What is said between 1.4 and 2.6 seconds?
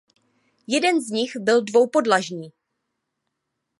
dvoupodlažní.